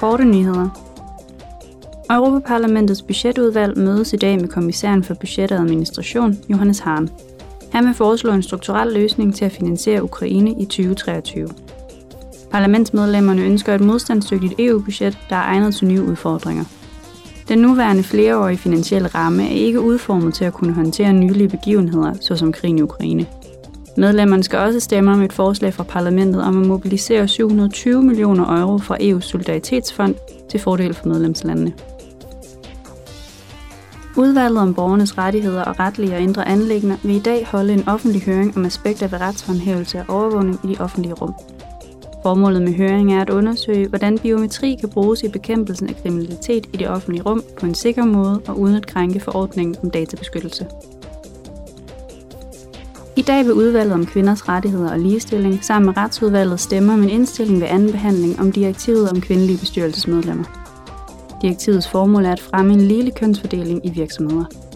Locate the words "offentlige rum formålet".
40.80-42.62